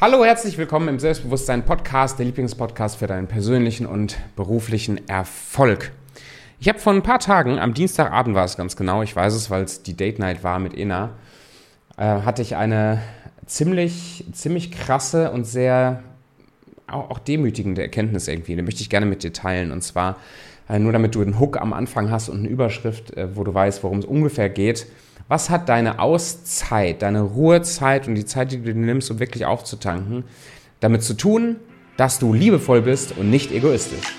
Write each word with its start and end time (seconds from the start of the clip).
Hallo, 0.00 0.24
herzlich 0.24 0.56
willkommen 0.58 0.86
im 0.86 1.00
Selbstbewusstsein 1.00 1.64
Podcast, 1.64 2.20
der 2.20 2.26
Lieblingspodcast 2.26 2.98
für 2.98 3.08
deinen 3.08 3.26
persönlichen 3.26 3.84
und 3.84 4.16
beruflichen 4.36 5.08
Erfolg. 5.08 5.90
Ich 6.60 6.68
habe 6.68 6.78
vor 6.78 6.92
ein 6.92 7.02
paar 7.02 7.18
Tagen, 7.18 7.58
am 7.58 7.74
Dienstagabend 7.74 8.36
war 8.36 8.44
es 8.44 8.56
ganz 8.56 8.76
genau, 8.76 9.02
ich 9.02 9.16
weiß 9.16 9.34
es, 9.34 9.50
weil 9.50 9.64
es 9.64 9.82
die 9.82 9.96
Date 9.96 10.20
Night 10.20 10.44
war 10.44 10.60
mit 10.60 10.78
Ina, 10.78 11.10
äh, 11.96 12.04
hatte 12.04 12.42
ich 12.42 12.54
eine 12.54 13.02
ziemlich, 13.46 14.24
ziemlich 14.30 14.70
krasse 14.70 15.32
und 15.32 15.48
sehr 15.48 16.04
auch, 16.86 17.10
auch 17.10 17.18
demütigende 17.18 17.82
Erkenntnis 17.82 18.28
irgendwie. 18.28 18.54
Die 18.54 18.62
möchte 18.62 18.82
ich 18.82 18.90
gerne 18.90 19.06
mit 19.06 19.24
dir 19.24 19.32
teilen. 19.32 19.72
Und 19.72 19.82
zwar 19.82 20.18
äh, 20.68 20.78
nur 20.78 20.92
damit 20.92 21.16
du 21.16 21.22
einen 21.22 21.40
Hook 21.40 21.60
am 21.60 21.72
Anfang 21.72 22.10
hast 22.10 22.28
und 22.28 22.38
eine 22.38 22.48
Überschrift, 22.48 23.16
äh, 23.16 23.34
wo 23.36 23.42
du 23.42 23.52
weißt, 23.52 23.82
worum 23.82 23.98
es 23.98 24.04
ungefähr 24.04 24.48
geht. 24.48 24.86
Was 25.30 25.50
hat 25.50 25.68
deine 25.68 25.98
Auszeit, 25.98 27.02
deine 27.02 27.20
Ruhezeit 27.20 28.08
und 28.08 28.14
die 28.14 28.24
Zeit, 28.24 28.50
die 28.50 28.62
du 28.62 28.72
dir 28.72 28.74
nimmst, 28.74 29.10
um 29.10 29.18
wirklich 29.18 29.44
aufzutanken, 29.44 30.24
damit 30.80 31.02
zu 31.02 31.12
tun, 31.12 31.56
dass 31.98 32.18
du 32.18 32.32
liebevoll 32.32 32.80
bist 32.80 33.12
und 33.14 33.28
nicht 33.28 33.52
egoistisch? 33.52 34.16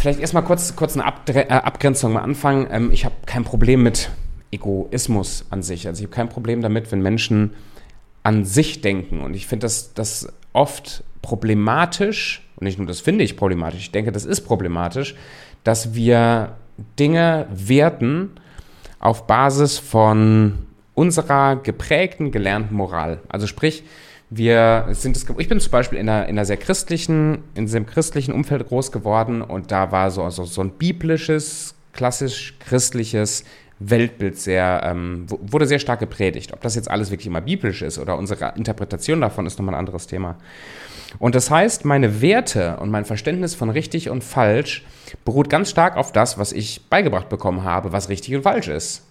Vielleicht 0.00 0.18
erstmal 0.18 0.42
kurz, 0.42 0.74
kurz 0.74 0.94
eine 0.94 1.04
Abdre 1.04 1.48
äh, 1.48 1.52
Abgrenzung 1.52 2.14
mal 2.14 2.22
anfangen. 2.22 2.66
Ähm, 2.68 2.90
ich 2.90 3.04
habe 3.04 3.14
kein 3.26 3.44
Problem 3.44 3.84
mit 3.84 4.10
Egoismus 4.50 5.44
an 5.50 5.62
sich. 5.62 5.86
Also 5.86 6.00
ich 6.00 6.08
habe 6.08 6.16
kein 6.16 6.28
Problem 6.28 6.62
damit, 6.62 6.90
wenn 6.90 7.00
Menschen 7.00 7.54
an 8.24 8.44
sich 8.44 8.80
denken. 8.80 9.20
Und 9.20 9.34
ich 9.34 9.46
finde 9.46 9.64
das, 9.64 9.94
das 9.94 10.32
oft 10.52 11.04
problematisch, 11.22 12.42
und 12.56 12.64
nicht 12.64 12.78
nur 12.78 12.88
das 12.88 13.00
finde 13.00 13.22
ich 13.22 13.36
problematisch, 13.36 13.80
ich 13.80 13.92
denke, 13.92 14.10
das 14.10 14.24
ist 14.24 14.40
problematisch, 14.40 15.14
dass 15.62 15.94
wir 15.94 16.56
Dinge 16.98 17.46
werten 17.50 18.30
auf 18.98 19.26
Basis 19.26 19.78
von 19.78 20.66
unserer 20.94 21.56
geprägten, 21.56 22.32
gelernten 22.32 22.74
Moral. 22.74 23.20
Also 23.28 23.46
sprich, 23.46 23.84
wir 24.30 24.86
sind 24.90 25.16
es, 25.16 25.26
ich 25.38 25.48
bin 25.48 25.60
zum 25.60 25.70
Beispiel 25.70 25.98
in 25.98 26.08
einer, 26.08 26.24
in 26.26 26.36
einer 26.36 26.44
sehr 26.44 26.56
christlichen, 26.56 27.44
in 27.54 27.68
einem 27.68 27.86
christlichen 27.86 28.32
Umfeld 28.32 28.66
groß 28.66 28.90
geworden 28.90 29.42
und 29.42 29.70
da 29.70 29.92
war 29.92 30.10
so, 30.10 30.28
so, 30.30 30.44
so 30.44 30.62
ein 30.62 30.70
biblisches, 30.70 31.74
klassisch 31.92 32.54
christliches 32.58 33.44
Weltbild 33.78 34.38
sehr, 34.38 34.82
ähm, 34.84 35.26
wurde 35.28 35.66
sehr 35.66 35.78
stark 35.78 36.00
gepredigt. 36.00 36.52
Ob 36.52 36.60
das 36.60 36.74
jetzt 36.74 36.90
alles 36.90 37.10
wirklich 37.10 37.26
immer 37.26 37.40
biblisch 37.40 37.82
ist 37.82 37.98
oder 37.98 38.16
unsere 38.16 38.54
Interpretation 38.56 39.20
davon 39.20 39.46
ist 39.46 39.58
nochmal 39.58 39.74
ein 39.74 39.80
anderes 39.80 40.06
Thema. 40.06 40.36
Und 41.18 41.34
das 41.34 41.50
heißt, 41.50 41.84
meine 41.84 42.20
Werte 42.20 42.76
und 42.78 42.90
mein 42.90 43.04
Verständnis 43.04 43.54
von 43.54 43.70
richtig 43.70 44.10
und 44.10 44.24
falsch 44.24 44.84
beruht 45.24 45.48
ganz 45.48 45.70
stark 45.70 45.96
auf 45.96 46.12
das, 46.12 46.38
was 46.38 46.52
ich 46.52 46.88
beigebracht 46.88 47.28
bekommen 47.28 47.64
habe, 47.64 47.92
was 47.92 48.08
richtig 48.08 48.34
und 48.34 48.42
falsch 48.42 48.68
ist. 48.68 49.04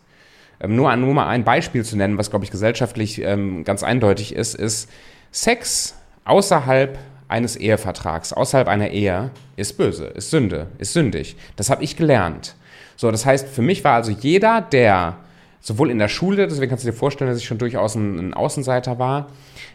Ähm, 0.59 0.75
nur, 0.75 0.95
nur 0.95 1.13
mal 1.13 1.27
ein 1.27 1.43
Beispiel 1.43 1.83
zu 1.83 1.97
nennen, 1.97 2.17
was, 2.17 2.29
glaube 2.29 2.45
ich, 2.45 2.51
gesellschaftlich 2.51 3.21
ähm, 3.21 3.63
ganz 3.63 3.83
eindeutig 3.83 4.35
ist, 4.35 4.55
ist 4.55 4.89
Sex 5.31 5.95
außerhalb 6.25 6.97
eines 7.27 7.55
Ehevertrags, 7.55 8.33
außerhalb 8.33 8.67
einer 8.67 8.89
Ehe, 8.89 9.31
ist 9.55 9.77
böse, 9.77 10.05
ist 10.05 10.29
Sünde, 10.29 10.67
ist 10.77 10.93
sündig. 10.93 11.35
Das 11.55 11.69
habe 11.69 11.83
ich 11.83 11.97
gelernt. 11.97 12.55
So, 13.03 13.11
das 13.11 13.25
heißt, 13.25 13.49
für 13.49 13.61
mich 13.61 13.83
war 13.83 13.95
also 13.95 14.11
jeder, 14.11 14.61
der 14.61 15.17
sowohl 15.59 15.91
in 15.91 15.99
der 15.99 16.07
Schule, 16.07 16.47
deswegen 16.47 16.69
kannst 16.69 16.85
du 16.85 16.89
dir 16.89 16.95
vorstellen, 16.95 17.29
dass 17.29 17.37
ich 17.37 17.45
schon 17.45 17.57
durchaus 17.57 17.95
ein, 17.95 18.17
ein 18.17 18.33
Außenseiter 18.33 18.97
war, 18.97 19.27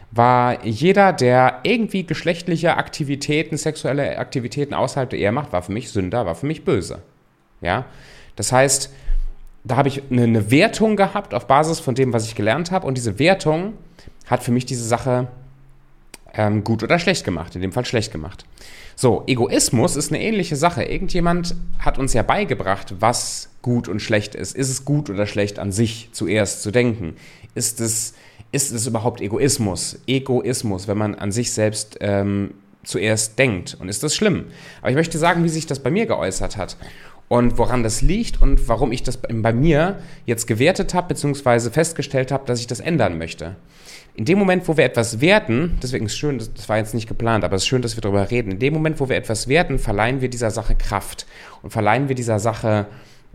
war 0.09 0.65
jeder, 0.65 1.13
der 1.13 1.59
irgendwie 1.61 2.07
geschlechtliche 2.07 2.75
Aktivitäten, 2.77 3.55
sexuelle 3.55 4.17
Aktivitäten 4.17 4.73
außerhalb 4.73 5.11
der 5.11 5.19
Ehe 5.19 5.31
macht, 5.31 5.53
war 5.53 5.61
für 5.61 5.71
mich 5.71 5.91
Sünder, 5.91 6.25
war 6.25 6.33
für 6.33 6.47
mich 6.47 6.65
böse. 6.65 7.03
Ja, 7.61 7.85
das 8.35 8.51
heißt, 8.51 8.91
da 9.63 9.75
habe 9.75 9.89
ich 9.89 10.01
eine, 10.09 10.23
eine 10.23 10.49
Wertung 10.49 10.95
gehabt 10.95 11.35
auf 11.35 11.45
Basis 11.45 11.79
von 11.79 11.93
dem, 11.93 12.13
was 12.13 12.25
ich 12.25 12.33
gelernt 12.33 12.71
habe 12.71 12.87
und 12.87 12.97
diese 12.97 13.19
Wertung 13.19 13.73
hat 14.25 14.41
für 14.41 14.51
mich 14.51 14.65
diese 14.65 14.85
Sache 14.87 15.27
ähm, 16.33 16.63
gut 16.63 16.83
oder 16.83 16.99
schlecht 16.99 17.23
gemacht, 17.23 17.55
in 17.55 17.61
dem 17.61 17.71
Fall 17.71 17.85
schlecht 17.85 18.11
gemacht. 18.11 18.45
So, 18.95 19.23
Egoismus 19.27 19.95
ist 19.95 20.11
eine 20.11 20.21
ähnliche 20.21 20.55
Sache. 20.55 20.83
Irgendjemand 20.83 21.55
hat 21.79 21.97
uns 21.97 22.13
ja 22.13 22.21
beigebracht, 22.21 22.95
was 22.99 23.49
gut 23.61 23.87
und 23.87 24.01
schlecht 24.01 24.35
ist. 24.35 24.55
Ist 24.55 24.69
es 24.69 24.83
gut 24.83 25.09
oder 25.09 25.25
schlecht 25.25 25.57
an 25.57 25.71
sich 25.71 26.09
zuerst 26.11 26.63
zu 26.63 26.71
denken? 26.71 27.15
Ist 27.55 27.79
es, 27.79 28.13
ist 28.51 28.71
es 28.71 28.87
überhaupt 28.87 29.21
Egoismus? 29.21 29.99
Egoismus, 30.05 30.87
wenn 30.87 30.97
man 30.97 31.15
an 31.15 31.31
sich 31.31 31.53
selbst 31.53 31.97
ähm, 32.01 32.55
zuerst 32.83 33.39
denkt. 33.39 33.77
Und 33.79 33.89
ist 33.89 34.03
das 34.03 34.15
schlimm? 34.15 34.45
Aber 34.81 34.89
ich 34.89 34.95
möchte 34.95 35.17
sagen, 35.17 35.43
wie 35.43 35.49
sich 35.49 35.65
das 35.65 35.79
bei 35.79 35.91
mir 35.91 36.05
geäußert 36.05 36.57
hat 36.57 36.77
und 37.29 37.57
woran 37.57 37.83
das 37.83 38.01
liegt 38.01 38.41
und 38.41 38.67
warum 38.67 38.91
ich 38.91 39.03
das 39.03 39.17
bei 39.17 39.53
mir 39.53 39.99
jetzt 40.25 40.47
gewertet 40.47 40.93
habe, 40.93 41.09
beziehungsweise 41.09 41.71
festgestellt 41.71 42.31
habe, 42.31 42.45
dass 42.45 42.59
ich 42.59 42.67
das 42.67 42.79
ändern 42.79 43.17
möchte. 43.17 43.55
In 44.19 44.25
dem 44.25 44.37
Moment, 44.37 44.67
wo 44.67 44.75
wir 44.75 44.83
etwas 44.83 45.21
werten, 45.21 45.77
deswegen 45.81 46.07
ist 46.07 46.11
es 46.11 46.17
schön, 46.17 46.39
das 46.39 46.67
war 46.67 46.75
jetzt 46.75 46.93
nicht 46.93 47.07
geplant, 47.07 47.45
aber 47.45 47.55
es 47.55 47.61
ist 47.61 47.69
schön, 47.69 47.81
dass 47.81 47.95
wir 47.95 48.01
darüber 48.01 48.29
reden, 48.29 48.51
in 48.51 48.59
dem 48.59 48.73
Moment, 48.73 48.99
wo 48.99 49.07
wir 49.07 49.15
etwas 49.15 49.47
werten, 49.47 49.79
verleihen 49.79 50.19
wir 50.19 50.29
dieser 50.29 50.51
Sache 50.51 50.75
Kraft 50.75 51.25
und 51.61 51.69
verleihen 51.69 52.09
wir 52.09 52.15
dieser 52.15 52.37
Sache 52.37 52.87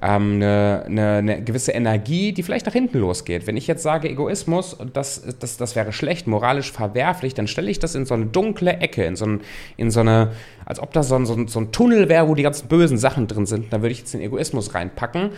ähm, 0.05 0.35
eine, 0.35 0.83
eine, 0.85 1.13
eine, 1.13 1.43
gewisse 1.43 1.73
Energie, 1.73 2.33
die 2.33 2.43
vielleicht 2.43 2.67
nach 2.67 2.75
hinten 2.75 2.99
losgeht. 2.99 3.47
Wenn 3.47 3.57
ich 3.57 3.67
jetzt 3.67 3.83
sage 3.83 4.11
Egoismus, 4.11 4.77
das, 4.93 5.23
das, 5.41 5.57
das 5.57 5.77
wäre 5.77 5.93
schlecht, 5.93 6.27
moralisch 6.27 6.71
verwerflich, 6.73 7.33
dann 7.33 7.47
stelle 7.47 7.71
ich 7.71 7.79
das 7.79 7.95
in 7.95 8.05
so 8.05 8.13
eine 8.13 8.27
dunkle 8.27 8.75
Ecke, 8.81 9.05
in 9.05 9.17
so, 9.17 9.25
ein, 9.25 9.41
in 9.79 9.91
so 9.91 10.01
eine, 10.01 10.33
als 10.67 10.79
ob 10.79 10.93
das 10.93 11.09
so 11.09 11.15
ein, 11.15 11.25
so 11.25 11.35
ein, 11.35 11.49
so 11.49 11.59
ein 11.59 11.73
Tunnel 11.73 12.11
wäre, 12.11 12.29
wo 12.29 12.35
die 12.35 12.43
ganzen 12.43 12.69
bösen 12.69 12.99
Sachen 12.99 13.29
drin 13.29 13.47
sind. 13.47 13.73
Da 13.73 13.81
würde 13.81 13.93
ich 13.93 14.01
jetzt 14.01 14.13
den 14.13 14.21
Egoismus 14.21 14.75
reinpacken, 14.75 15.31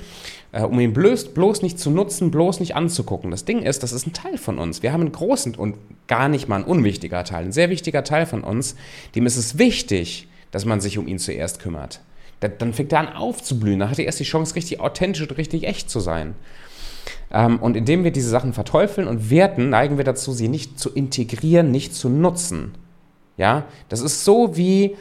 äh, 0.51 0.63
um 0.63 0.81
ihn 0.81 0.93
bloß, 0.93 1.29
bloß 1.29 1.63
nicht 1.63 1.79
zu 1.79 1.91
nutzen, 1.91 2.33
bloß 2.33 2.59
nicht 2.59 2.75
anzugucken. 2.75 3.31
Das 3.31 3.45
Ding 3.45 3.63
ist, 3.63 3.85
das 3.85 3.93
ist 3.93 4.09
ein 4.09 4.15
Teil 4.15 4.37
von 4.37 4.59
uns. 4.59 4.83
Wir 4.83 4.93
haben 4.93 5.03
einen 5.03 5.13
großen 5.13 5.55
und 5.55 5.77
gar 6.09 6.29
nicht 6.29 6.49
mal 6.49 6.57
ein 6.57 6.65
unwichtiger 6.65 7.23
Teil, 7.23 7.45
ein 7.45 7.53
sehr 7.53 7.71
wichtiger 7.71 8.03
Teil 8.03 8.27
von 8.27 8.43
uns, 8.43 8.75
dem 9.15 9.27
ist 9.27 9.37
es 9.37 9.59
wichtig, 9.59 10.27
dass 10.51 10.65
man 10.65 10.81
sich 10.81 10.99
um 10.99 11.07
ihn 11.07 11.21
zuerst 11.21 11.61
kümmert 11.61 12.01
dann 12.41 12.73
fängt 12.73 12.93
er 12.93 13.01
an 13.01 13.09
aufzublühen. 13.09 13.79
Dann 13.79 13.91
hat 13.91 13.99
er 13.99 14.05
erst 14.05 14.21
die 14.21 14.25
Chance, 14.25 14.55
richtig 14.55 14.81
authentisch 14.81 15.23
und 15.23 15.37
richtig 15.37 15.65
echt 15.65 15.91
zu 15.91 16.01
sein. 16.01 16.35
Ähm, 17.31 17.59
und 17.59 17.77
indem 17.77 18.05
wir 18.05 18.11
diese 18.11 18.31
Sachen 18.31 18.53
verteufeln 18.53 19.09
und 19.09 19.31
werten, 19.31 19.71
neigen 19.71 19.97
wir 19.97 20.05
dazu, 20.05 20.33
sie 20.33 20.49
nicht 20.49 20.79
zu 20.79 20.91
integrieren, 20.91 21.71
nicht 21.71 21.95
zu 21.95 22.09
nutzen. 22.09 22.75
Ja, 23.37 23.67
das 23.89 24.01
ist 24.01 24.25
so 24.25 24.57
wie, 24.57 24.97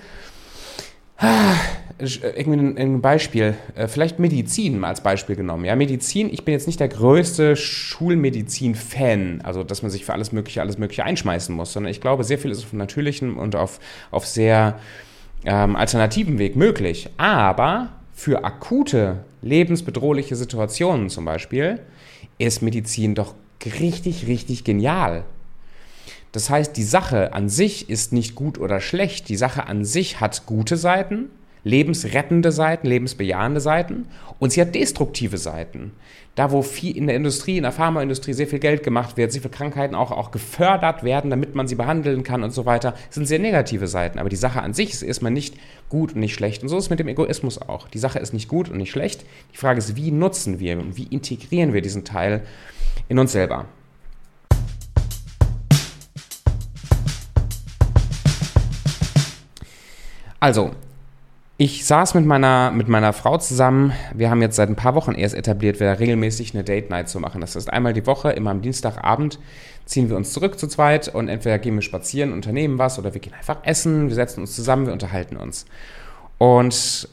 ah, 1.18 1.56
irgendwie 1.98 2.82
ein, 2.82 3.02
Beispiel, 3.02 3.56
äh, 3.76 3.88
vielleicht 3.88 4.20
Medizin 4.20 4.80
mal 4.80 4.90
als 4.90 5.02
Beispiel 5.02 5.38
genommen. 5.38 5.64
Ja, 5.64 5.76
Medizin, 5.78 6.30
ich 6.32 6.44
bin 6.44 6.52
jetzt 6.52 6.68
nicht 6.68 6.82
der 6.82 6.90
größte 6.90 7.56
Schulmedizin-Fan, 7.56 9.42
also 9.44 9.64
dass 9.64 9.82
man 9.82 9.92
sich 9.92 10.04
für 10.04 10.12
alles 10.12 10.34
Mögliche, 10.34 10.60
alles 10.60 10.78
Mögliche 10.78 11.06
einschmeißen 11.06 11.56
muss, 11.56 11.72
sondern 11.72 11.92
ich 11.92 12.02
glaube, 12.02 12.26
sehr 12.26 12.38
viel 12.38 12.52
ist 12.52 12.66
auf 12.66 12.74
natürlichem 12.74 13.38
und 13.38 13.56
auf, 13.56 13.80
auf 14.12 14.26
sehr 14.26 14.78
ähm, 15.46 15.76
alternativen 15.76 16.40
Weg 16.40 16.56
möglich. 16.56 17.10
Aber 17.18 17.90
für 18.14 18.44
akute, 18.44 19.24
lebensbedrohliche 19.42 20.36
Situationen 20.36 21.10
zum 21.10 21.26
Beispiel 21.26 21.80
ist 22.38 22.62
Medizin 22.62 23.16
doch 23.16 23.36
richtig, 23.80 24.28
richtig 24.28 24.64
genial. 24.64 25.24
Das 26.32 26.50
heißt, 26.50 26.76
die 26.76 26.84
Sache 26.84 27.34
an 27.34 27.48
sich 27.48 27.90
ist 27.90 28.12
nicht 28.12 28.36
gut 28.36 28.58
oder 28.58 28.82
schlecht. 28.82 29.30
Die 29.30 29.38
Sache 29.38 29.68
an 29.68 29.86
sich 29.86 30.20
hat 30.20 30.46
gute 30.46 30.76
Seiten 30.76 31.30
lebensrettende 31.66 32.54
Seiten, 32.54 32.88
lebensbejahende 32.88 33.60
Seiten 33.60 34.06
und 34.40 34.54
sie 34.54 34.62
hat 34.62 34.76
destruktive 34.76 35.38
Seiten. 35.38 35.92
Da, 36.36 36.52
wo 36.52 36.62
viel 36.62 36.96
in 36.96 37.08
der 37.08 37.16
Industrie, 37.16 37.58
in 37.58 37.64
der 37.64 37.72
Pharmaindustrie 37.72 38.34
sehr 38.34 38.48
viel 38.48 38.60
Geld 38.60 38.84
gemacht 38.84 39.18
wird, 39.18 39.32
sehr 39.32 39.42
viele 39.42 39.54
Krankheiten 39.54 39.96
auch, 39.96 40.12
auch 40.12 40.32
gefördert 40.32 41.04
werden, 41.04 41.32
damit 41.32 41.56
man 41.56 41.68
sie 41.68 41.76
behandeln 41.76 42.24
kann 42.24 42.44
und 42.44 42.52
so 42.52 42.66
weiter, 42.66 42.94
sind 43.10 43.26
sehr 43.26 43.40
negative 43.40 43.88
Seiten. 43.88 44.20
Aber 44.20 44.30
die 44.30 44.36
Sache 44.36 44.62
an 44.62 44.74
sich 44.74 44.92
ist 44.92 45.02
erstmal 45.02 45.32
nicht 45.32 45.56
gut 45.90 46.14
und 46.14 46.20
nicht 46.20 46.36
schlecht. 46.36 46.62
Und 46.62 46.70
so 46.70 46.78
ist 46.78 46.86
es 46.86 46.90
mit 46.90 47.00
dem 47.00 47.08
Egoismus 47.08 47.60
auch. 47.62 47.88
Die 47.88 48.00
Sache 48.00 48.20
ist 48.20 48.34
nicht 48.34 48.50
gut 48.50 48.70
und 48.70 48.78
nicht 48.78 48.92
schlecht. 48.92 49.26
Die 49.54 49.58
Frage 49.58 49.80
ist, 49.80 49.96
wie 49.96 50.12
nutzen 50.12 50.60
wir 50.60 50.78
und 50.78 50.98
wie 50.98 51.08
integrieren 51.08 51.74
wir 51.74 51.82
diesen 51.82 52.04
Teil 52.04 52.44
in 53.08 53.18
uns 53.18 53.32
selber? 53.32 53.66
Also, 60.42 60.72
ich 61.58 61.86
saß 61.86 62.16
mit 62.16 62.26
meiner, 62.26 62.72
mit 62.72 62.90
meiner 62.90 63.14
Frau 63.14 63.38
zusammen. 63.38 63.94
Wir 64.14 64.30
haben 64.30 64.42
jetzt 64.42 64.58
seit 64.58 64.68
ein 64.68 64.76
paar 64.76 64.94
Wochen 64.94 65.14
erst 65.14 65.36
etabliert, 65.36 65.80
wieder 65.80 66.00
regelmäßig 66.00 66.54
eine 66.54 66.66
Date 66.66 66.90
Night 66.90 67.08
zu 67.08 67.20
machen. 67.22 67.40
Das 67.40 67.56
heißt, 67.56 67.72
einmal 67.72 67.94
die 67.94 68.06
Woche, 68.06 68.32
immer 68.32 68.52
am 68.52 68.62
Dienstagabend, 68.62 69.40
ziehen 69.86 70.10
wir 70.10 70.18
uns 70.18 70.34
zurück 70.34 70.60
zu 70.60 70.68
zweit 70.68 71.08
und 71.08 71.30
entweder 71.30 71.58
gehen 71.58 71.76
wir 71.76 71.82
spazieren, 71.82 72.34
unternehmen 72.34 72.78
was 72.78 73.00
oder 73.00 73.14
wir 73.14 73.22
gehen 73.22 73.34
einfach 73.34 73.60
essen, 73.64 74.10
wir 74.10 74.16
setzen 74.16 74.42
uns 74.42 74.54
zusammen, 74.54 74.88
wir 74.88 74.94
unterhalten 74.94 75.38
uns. 75.38 75.66
Und 76.38 77.08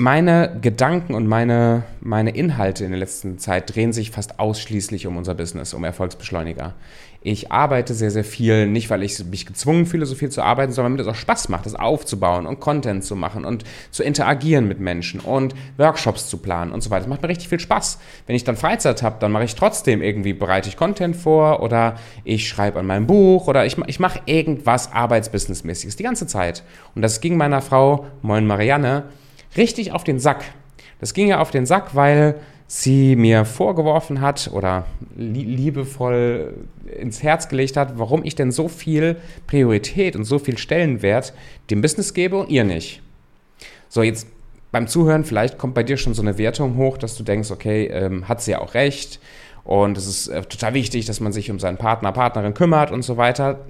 meine 0.00 0.58
Gedanken 0.60 1.14
und 1.14 1.26
meine, 1.26 1.84
meine 2.00 2.30
Inhalte 2.30 2.84
in 2.84 2.90
der 2.90 2.98
letzten 2.98 3.38
Zeit 3.38 3.74
drehen 3.74 3.92
sich 3.92 4.10
fast 4.10 4.40
ausschließlich 4.40 5.06
um 5.06 5.18
unser 5.18 5.34
Business, 5.34 5.74
um 5.74 5.84
Erfolgsbeschleuniger. 5.84 6.74
Ich 7.22 7.52
arbeite 7.52 7.92
sehr, 7.92 8.10
sehr 8.10 8.24
viel, 8.24 8.66
nicht 8.66 8.88
weil 8.88 9.02
ich 9.02 9.22
mich 9.26 9.44
gezwungen 9.44 9.84
fühle, 9.84 10.06
so 10.06 10.14
viel 10.14 10.30
zu 10.30 10.40
arbeiten, 10.40 10.72
sondern 10.72 10.92
weil 10.92 10.96
mir 10.96 11.04
das 11.04 11.14
auch 11.14 11.20
Spaß 11.20 11.50
macht, 11.50 11.66
das 11.66 11.74
aufzubauen 11.74 12.46
und 12.46 12.60
Content 12.60 13.04
zu 13.04 13.14
machen 13.14 13.44
und 13.44 13.64
zu 13.90 14.02
interagieren 14.02 14.66
mit 14.66 14.80
Menschen 14.80 15.20
und 15.20 15.54
Workshops 15.76 16.30
zu 16.30 16.38
planen 16.38 16.72
und 16.72 16.82
so 16.82 16.88
weiter. 16.88 17.00
Das 17.00 17.10
macht 17.10 17.20
mir 17.20 17.28
richtig 17.28 17.50
viel 17.50 17.60
Spaß. 17.60 17.98
Wenn 18.26 18.36
ich 18.36 18.44
dann 18.44 18.56
Freizeit 18.56 19.02
habe, 19.02 19.16
dann 19.20 19.32
mache 19.32 19.44
ich 19.44 19.54
trotzdem 19.54 20.00
irgendwie, 20.00 20.32
bereite 20.32 20.70
ich 20.70 20.78
Content 20.78 21.14
vor 21.14 21.62
oder 21.62 21.96
ich 22.24 22.48
schreibe 22.48 22.78
an 22.78 22.86
meinem 22.86 23.06
Buch 23.06 23.48
oder 23.48 23.66
ich, 23.66 23.76
ich 23.86 24.00
mache 24.00 24.22
irgendwas 24.24 24.90
Arbeitsbusinessmäßiges 24.92 25.96
die 25.96 26.04
ganze 26.04 26.26
Zeit. 26.26 26.62
Und 26.94 27.02
das 27.02 27.20
ging 27.20 27.36
meiner 27.36 27.60
Frau, 27.60 28.06
Moin 28.22 28.46
Marianne, 28.46 29.04
richtig 29.56 29.92
auf 29.92 30.04
den 30.04 30.18
Sack. 30.18 30.44
Das 31.00 31.14
ging 31.14 31.28
ja 31.28 31.40
auf 31.40 31.50
den 31.50 31.66
Sack, 31.66 31.94
weil 31.94 32.36
sie 32.66 33.16
mir 33.16 33.44
vorgeworfen 33.44 34.20
hat 34.20 34.50
oder 34.52 34.86
liebevoll 35.16 36.54
ins 36.98 37.20
Herz 37.20 37.48
gelegt 37.48 37.76
hat, 37.76 37.98
warum 37.98 38.24
ich 38.24 38.36
denn 38.36 38.52
so 38.52 38.68
viel 38.68 39.16
Priorität 39.48 40.14
und 40.14 40.22
so 40.22 40.38
viel 40.38 40.56
Stellenwert 40.56 41.32
dem 41.70 41.80
Business 41.80 42.14
gebe 42.14 42.36
und 42.36 42.48
ihr 42.48 42.62
nicht. 42.62 43.02
So, 43.88 44.02
jetzt 44.02 44.28
beim 44.70 44.86
Zuhören, 44.86 45.24
vielleicht 45.24 45.58
kommt 45.58 45.74
bei 45.74 45.82
dir 45.82 45.96
schon 45.96 46.14
so 46.14 46.22
eine 46.22 46.38
Wertung 46.38 46.76
hoch, 46.76 46.96
dass 46.96 47.16
du 47.16 47.24
denkst, 47.24 47.50
okay, 47.50 47.86
ähm, 47.86 48.28
hat 48.28 48.40
sie 48.40 48.52
ja 48.52 48.60
auch 48.60 48.74
recht 48.74 49.18
und 49.64 49.98
es 49.98 50.06
ist 50.06 50.28
äh, 50.28 50.42
total 50.42 50.74
wichtig, 50.74 51.06
dass 51.06 51.18
man 51.18 51.32
sich 51.32 51.50
um 51.50 51.58
seinen 51.58 51.76
Partner, 51.76 52.12
Partnerin 52.12 52.54
kümmert 52.54 52.92
und 52.92 53.02
so 53.02 53.16
weiter. 53.16 53.64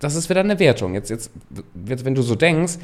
Das 0.00 0.16
ist 0.16 0.28
wieder 0.28 0.40
eine 0.40 0.58
Wertung. 0.58 0.94
Jetzt, 0.94 1.10
jetzt, 1.10 1.30
wenn 1.74 2.14
du 2.16 2.22
so 2.22 2.34
denkst, 2.34 2.78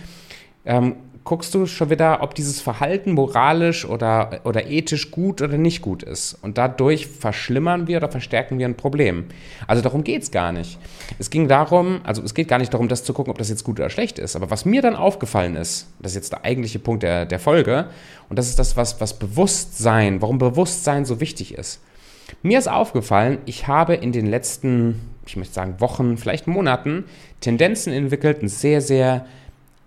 ähm, 0.64 0.94
guckst 1.26 1.54
du 1.54 1.66
schon 1.66 1.90
wieder, 1.90 2.22
ob 2.22 2.34
dieses 2.34 2.60
Verhalten 2.62 3.12
moralisch 3.12 3.84
oder, 3.84 4.40
oder 4.44 4.70
ethisch 4.70 5.10
gut 5.10 5.42
oder 5.42 5.58
nicht 5.58 5.82
gut 5.82 6.02
ist. 6.02 6.38
Und 6.40 6.56
dadurch 6.56 7.08
verschlimmern 7.08 7.88
wir 7.88 7.98
oder 7.98 8.08
verstärken 8.08 8.58
wir 8.58 8.66
ein 8.66 8.76
Problem. 8.76 9.26
Also 9.66 9.82
darum 9.82 10.04
geht 10.04 10.22
es 10.22 10.30
gar 10.30 10.52
nicht. 10.52 10.78
Es 11.18 11.28
ging 11.28 11.48
darum, 11.48 12.00
also 12.04 12.22
es 12.22 12.32
geht 12.32 12.46
gar 12.48 12.58
nicht 12.58 12.72
darum, 12.72 12.88
das 12.88 13.04
zu 13.04 13.12
gucken, 13.12 13.32
ob 13.32 13.38
das 13.38 13.50
jetzt 13.50 13.64
gut 13.64 13.78
oder 13.80 13.90
schlecht 13.90 14.18
ist. 14.18 14.36
Aber 14.36 14.50
was 14.50 14.64
mir 14.64 14.80
dann 14.80 14.94
aufgefallen 14.94 15.56
ist, 15.56 15.88
das 16.00 16.12
ist 16.12 16.16
jetzt 16.16 16.32
der 16.32 16.44
eigentliche 16.44 16.78
Punkt 16.78 17.02
der, 17.02 17.26
der 17.26 17.40
Folge, 17.40 17.90
und 18.28 18.38
das 18.38 18.48
ist 18.48 18.58
das, 18.58 18.76
was, 18.76 19.00
was 19.00 19.18
Bewusstsein, 19.18 20.22
warum 20.22 20.38
Bewusstsein 20.38 21.04
so 21.04 21.20
wichtig 21.20 21.54
ist. 21.54 21.80
Mir 22.42 22.58
ist 22.58 22.68
aufgefallen, 22.68 23.38
ich 23.46 23.66
habe 23.66 23.94
in 23.94 24.12
den 24.12 24.26
letzten, 24.26 25.00
ich 25.26 25.36
möchte 25.36 25.54
sagen, 25.54 25.80
Wochen, 25.80 26.16
vielleicht 26.18 26.46
Monaten 26.46 27.04
Tendenzen 27.40 27.92
entwickelt, 27.92 28.42
ein 28.42 28.48
sehr, 28.48 28.80
sehr 28.80 29.26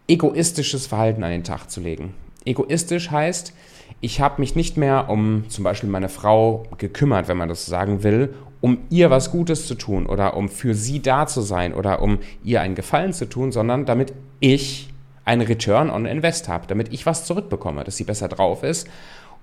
egoistisches 0.09 0.87
Verhalten 0.87 1.23
an 1.23 1.31
den 1.31 1.43
Tag 1.43 1.69
zu 1.69 1.79
legen. 1.79 2.13
Egoistisch 2.43 3.11
heißt, 3.11 3.53
ich 4.01 4.21
habe 4.21 4.41
mich 4.41 4.55
nicht 4.55 4.75
mehr 4.75 5.09
um 5.09 5.45
zum 5.49 5.63
Beispiel 5.63 5.89
meine 5.89 6.09
Frau 6.09 6.63
gekümmert, 6.77 7.27
wenn 7.27 7.37
man 7.37 7.49
das 7.49 7.65
sagen 7.65 8.03
will, 8.03 8.33
um 8.61 8.79
ihr 8.89 9.09
was 9.09 9.31
Gutes 9.31 9.67
zu 9.67 9.75
tun 9.75 10.05
oder 10.05 10.35
um 10.35 10.49
für 10.49 10.73
sie 10.73 11.01
da 11.01 11.27
zu 11.27 11.41
sein 11.41 11.73
oder 11.73 12.01
um 12.01 12.19
ihr 12.43 12.61
einen 12.61 12.75
Gefallen 12.75 13.13
zu 13.13 13.27
tun, 13.27 13.51
sondern 13.51 13.85
damit 13.85 14.13
ich 14.39 14.89
einen 15.25 15.41
Return 15.41 15.89
on 15.89 16.05
Invest 16.05 16.49
habe, 16.49 16.65
damit 16.67 16.91
ich 16.91 17.05
was 17.05 17.25
zurückbekomme, 17.25 17.83
dass 17.83 17.97
sie 17.97 18.03
besser 18.03 18.27
drauf 18.27 18.63
ist, 18.63 18.87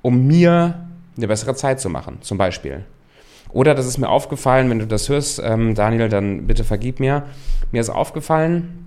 um 0.03 0.27
mir 0.27 0.87
eine 1.17 1.29
bessere 1.29 1.55
Zeit 1.55 1.81
zu 1.81 1.89
machen, 1.89 2.19
zum 2.23 2.39
Beispiel. 2.39 2.85
Oder 3.51 3.75
das 3.75 3.87
ist 3.87 3.99
mir 3.99 4.09
aufgefallen, 4.09 4.69
wenn 4.69 4.81
du 4.81 4.87
das 4.87 5.09
hörst, 5.09 5.41
ähm, 5.43 5.75
Daniel, 5.75 6.09
dann 6.09 6.47
bitte 6.47 6.65
vergib 6.65 6.99
mir. 7.01 7.25
Mir 7.73 7.81
ist 7.81 7.91
aufgefallen, 7.91 8.86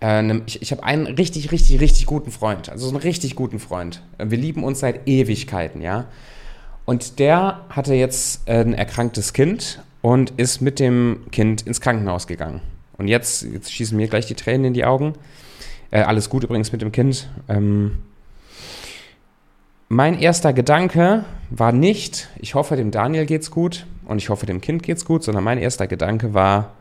äh, 0.00 0.40
ich, 0.46 0.62
ich 0.62 0.72
habe 0.72 0.82
einen 0.84 1.06
richtig, 1.06 1.52
richtig, 1.52 1.80
richtig 1.80 2.06
guten 2.06 2.30
Freund. 2.30 2.68
Also 2.68 2.86
so 2.86 2.92
einen 2.92 3.02
richtig 3.02 3.34
guten 3.36 3.58
Freund. 3.58 4.02
Äh, 4.18 4.26
wir 4.30 4.38
lieben 4.38 4.64
uns 4.64 4.80
seit 4.80 5.06
Ewigkeiten, 5.08 5.80
ja. 5.80 6.06
Und 6.84 7.18
der 7.18 7.64
hatte 7.70 7.94
jetzt 7.94 8.46
äh, 8.46 8.60
ein 8.60 8.74
erkranktes 8.74 9.32
Kind 9.32 9.80
und 10.02 10.32
ist 10.36 10.60
mit 10.60 10.80
dem 10.80 11.26
Kind 11.32 11.62
ins 11.62 11.80
Krankenhaus 11.80 12.26
gegangen. 12.26 12.60
Und 12.98 13.08
jetzt, 13.08 13.42
jetzt 13.42 13.72
schießen 13.72 13.96
mir 13.96 14.08
gleich 14.08 14.26
die 14.26 14.34
Tränen 14.34 14.66
in 14.66 14.74
die 14.74 14.84
Augen. 14.84 15.14
Äh, 15.90 16.02
alles 16.02 16.28
gut 16.28 16.44
übrigens 16.44 16.72
mit 16.72 16.82
dem 16.82 16.92
Kind. 16.92 17.28
Ähm, 17.48 17.98
mein 19.88 20.18
erster 20.18 20.52
Gedanke 20.52 21.24
war 21.50 21.72
nicht, 21.72 22.28
ich 22.38 22.54
hoffe, 22.54 22.76
dem 22.76 22.90
Daniel 22.90 23.26
geht's 23.26 23.50
gut 23.50 23.86
und 24.06 24.18
ich 24.18 24.28
hoffe, 24.28 24.46
dem 24.46 24.60
Kind 24.60 24.82
geht's 24.82 25.04
gut, 25.04 25.22
sondern 25.22 25.44
mein 25.44 25.58
erster 25.58 25.86
Gedanke 25.86 26.34
war, 26.34 26.72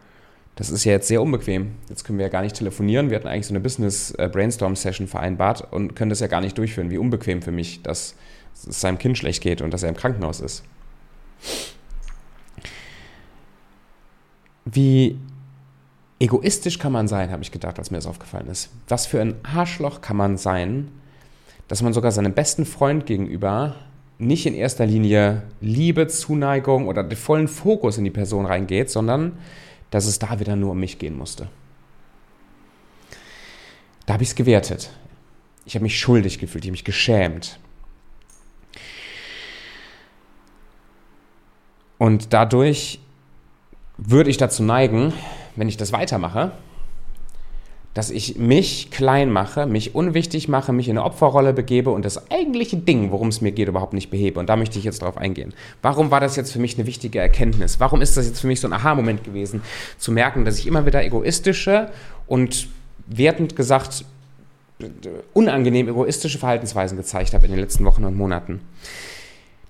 das 0.55 0.69
ist 0.69 0.83
ja 0.83 0.91
jetzt 0.91 1.07
sehr 1.07 1.21
unbequem. 1.21 1.71
Jetzt 1.89 2.03
können 2.03 2.19
wir 2.19 2.25
ja 2.25 2.31
gar 2.31 2.43
nicht 2.43 2.55
telefonieren. 2.55 3.09
Wir 3.09 3.17
hatten 3.17 3.27
eigentlich 3.27 3.47
so 3.47 3.53
eine 3.53 3.59
Business-Brainstorm-Session 3.59 5.07
vereinbart 5.07 5.71
und 5.73 5.95
können 5.95 6.09
das 6.09 6.19
ja 6.19 6.27
gar 6.27 6.41
nicht 6.41 6.57
durchführen. 6.57 6.91
Wie 6.91 6.99
unbequem 6.99 7.41
für 7.41 7.51
mich, 7.51 7.81
dass 7.81 8.15
es 8.67 8.79
seinem 8.79 8.99
Kind 8.99 9.17
schlecht 9.17 9.41
geht 9.41 9.61
und 9.61 9.71
dass 9.71 9.81
er 9.81 9.89
im 9.89 9.95
Krankenhaus 9.95 10.41
ist. 10.41 10.63
Wie 14.65 15.17
egoistisch 16.19 16.77
kann 16.77 16.91
man 16.91 17.07
sein, 17.07 17.31
habe 17.31 17.41
ich 17.41 17.51
gedacht, 17.51 17.79
als 17.79 17.89
mir 17.89 17.97
das 17.97 18.05
aufgefallen 18.05 18.47
ist. 18.47 18.69
Was 18.87 19.07
für 19.07 19.19
ein 19.19 19.35
Arschloch 19.43 20.01
kann 20.01 20.17
man 20.17 20.37
sein, 20.37 20.89
dass 21.67 21.81
man 21.81 21.93
sogar 21.93 22.11
seinem 22.11 22.33
besten 22.33 22.65
Freund 22.65 23.05
gegenüber 23.07 23.75
nicht 24.19 24.45
in 24.45 24.53
erster 24.53 24.85
Linie 24.85 25.43
Liebe, 25.59 26.07
Zuneigung 26.07 26.87
oder 26.87 27.03
den 27.03 27.17
vollen 27.17 27.47
Fokus 27.47 27.97
in 27.97 28.03
die 28.03 28.11
Person 28.11 28.45
reingeht, 28.45 28.89
sondern 28.89 29.33
dass 29.93 30.05
es 30.05 30.17
da 30.17 30.39
wieder 30.39 30.55
nur 30.55 30.71
um 30.71 30.79
mich 30.79 30.97
gehen 30.97 31.15
musste. 31.15 31.49
Da 34.07 34.13
habe 34.13 34.23
ich 34.23 34.29
es 34.29 34.35
gewertet. 34.35 34.91
Ich 35.65 35.75
habe 35.75 35.83
mich 35.83 35.99
schuldig 35.99 36.39
gefühlt, 36.39 36.63
ich 36.63 36.69
habe 36.69 36.73
mich 36.73 36.83
geschämt. 36.83 37.59
Und 41.99 42.33
dadurch 42.33 42.99
würde 43.97 44.31
ich 44.31 44.37
dazu 44.37 44.63
neigen, 44.63 45.13
wenn 45.55 45.69
ich 45.69 45.77
das 45.77 45.91
weitermache, 45.91 46.53
dass 47.93 48.09
ich 48.09 48.37
mich 48.37 48.89
klein 48.89 49.31
mache, 49.31 49.67
mich 49.67 49.93
unwichtig 49.93 50.47
mache, 50.47 50.73
mich 50.73 50.89
in 50.89 50.97
eine 50.97 51.05
Opferrolle 51.05 51.53
begebe 51.53 51.91
und 51.91 52.03
das 52.03 52.31
eigentliche 52.31 52.77
Ding, 52.77 53.11
worum 53.11 53.27
es 53.27 53.41
mir 53.41 53.51
geht, 53.51 53.67
überhaupt 53.67 53.93
nicht 53.93 54.09
behebe. 54.09 54.39
Und 54.39 54.49
da 54.49 54.55
möchte 54.55 54.79
ich 54.79 54.85
jetzt 54.85 55.03
drauf 55.03 55.17
eingehen. 55.17 55.53
Warum 55.83 56.09
war 56.09 56.19
das 56.19 56.35
jetzt 56.35 56.51
für 56.51 56.59
mich 56.59 56.75
eine 56.77 56.87
wichtige 56.87 57.19
Erkenntnis? 57.19 57.79
Warum 57.79 58.01
ist 58.01 58.17
das 58.17 58.25
jetzt 58.25 58.39
für 58.39 58.47
mich 58.47 58.59
so 58.59 58.67
ein 58.67 58.73
Aha-Moment 58.73 59.23
gewesen, 59.23 59.61
zu 59.99 60.11
merken, 60.11 60.43
dass 60.43 60.57
ich 60.57 60.65
immer 60.65 60.85
wieder 60.85 61.03
egoistische 61.03 61.91
und 62.25 62.67
wertend 63.05 63.55
gesagt 63.55 64.05
unangenehm 65.33 65.87
egoistische 65.87 66.39
Verhaltensweisen 66.39 66.97
gezeigt 66.97 67.33
habe 67.33 67.45
in 67.45 67.51
den 67.51 67.61
letzten 67.61 67.85
Wochen 67.85 68.05
und 68.05 68.17
Monaten? 68.17 68.61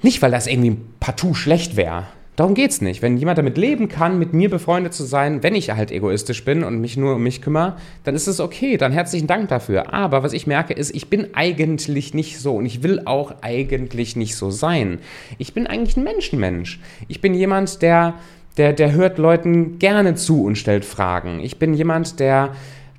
Nicht, 0.01 0.21
weil 0.21 0.31
das 0.31 0.47
irgendwie 0.47 0.77
partout 1.01 1.33
schlecht 1.33 1.75
wäre, 1.75 2.05
Darum 2.35 2.56
geht 2.56 2.71
es 2.71 2.81
nicht. 2.81 3.03
Wenn 3.03 3.18
jemand 3.18 3.38
damit 3.38 3.59
leben 3.59 3.89
kann, 3.89 4.18
mit 4.18 4.33
mir 4.33 4.50
befreundet 4.50 4.94
zu 4.95 5.03
sein, 5.03 5.44
wenn 5.44 5.53
ich 5.53 5.69
halt 5.69 5.91
egoistisch 5.91 6.44
bin 6.44 6.63
und 6.63 6.81
mich 6.81 6.97
nur 6.97 7.15
um 7.15 7.24
mich 7.24 7.44
kümmere, 7.44 7.75
dann 8.03 8.15
ist 8.15 8.25
es 8.25 8.39
okay. 8.39 8.77
Dann 8.77 8.91
herzlichen 8.91 9.27
Dank 9.27 9.50
dafür. 9.50 9.94
Aber 9.94 10.24
was 10.24 10.33
ich 10.33 10.47
merke, 10.47 10.74
ist, 10.74 10.95
ich 10.95 11.12
bin 11.12 11.27
eigentlich 11.35 12.15
nicht 12.15 12.39
so 12.39 12.56
und 12.56 12.65
ich 12.65 12.81
will 12.81 13.03
auch 13.06 13.35
eigentlich 13.42 14.16
nicht 14.16 14.35
so 14.35 14.49
sein. 14.49 14.97
Ich 15.37 15.54
bin 15.54 15.68
eigentlich 15.68 15.95
ein 15.95 16.04
Menschenmensch. 16.04 16.80
Ich 17.07 17.21
bin 17.21 17.35
jemand, 17.35 17.83
der, 17.83 18.16
der, 18.57 18.73
der 18.73 18.94
hört 18.94 19.19
Leuten 19.19 19.78
gerne 19.78 20.16
zu 20.16 20.44
und 20.44 20.57
stellt 20.57 20.85
Fragen. 20.85 21.40
Ich 21.40 21.59
bin 21.59 21.75
jemand, 21.75 22.19
der 22.19 22.56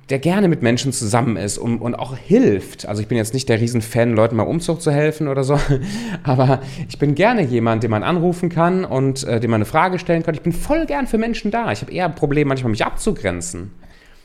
der 0.09 0.19
gerne 0.19 0.47
mit 0.47 0.61
Menschen 0.61 0.91
zusammen 0.93 1.35
ist 1.35 1.57
und, 1.57 1.79
und 1.79 1.95
auch 1.95 2.15
hilft. 2.15 2.87
Also 2.87 3.01
ich 3.01 3.07
bin 3.07 3.17
jetzt 3.17 3.33
nicht 3.33 3.49
der 3.49 3.59
Riesenfan, 3.59 4.13
Leuten 4.13 4.35
mal 4.35 4.43
Umzug 4.43 4.81
zu 4.81 4.91
helfen 4.91 5.27
oder 5.27 5.43
so, 5.43 5.59
aber 6.23 6.61
ich 6.87 6.99
bin 6.99 7.15
gerne 7.15 7.41
jemand, 7.41 7.81
den 7.83 7.91
man 7.91 8.03
anrufen 8.03 8.49
kann 8.49 8.85
und 8.85 9.23
äh, 9.23 9.39
dem 9.39 9.51
man 9.51 9.59
eine 9.59 9.65
Frage 9.65 9.97
stellen 9.97 10.21
kann. 10.21 10.35
Ich 10.35 10.41
bin 10.41 10.53
voll 10.53 10.85
gern 10.85 11.07
für 11.07 11.17
Menschen 11.17 11.49
da. 11.49 11.71
Ich 11.71 11.81
habe 11.81 11.91
eher 11.91 12.05
ein 12.05 12.15
Problem, 12.15 12.47
manchmal 12.47 12.71
mich 12.71 12.85
abzugrenzen. 12.85 13.71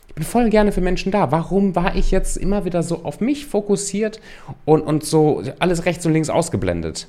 Ich 0.09 0.15
bin 0.15 0.25
voll 0.25 0.51
gerne 0.51 0.73
für 0.73 0.83
Menschen 0.83 1.13
da. 1.13 1.31
Warum 1.31 1.75
war 1.77 1.97
ich 1.97 2.11
jetzt 2.11 2.37
immer 2.37 2.65
wieder 2.65 2.83
so 2.83 3.05
auf 3.05 3.21
mich 3.21 3.47
fokussiert 3.47 4.21
und, 4.67 4.83
und 4.83 5.05
so 5.05 5.43
alles 5.61 5.87
rechts 5.87 6.05
und 6.05 6.13
links 6.13 6.29
ausgeblendet? 6.29 7.07